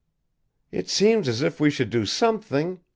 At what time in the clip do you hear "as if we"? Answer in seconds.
1.27-1.69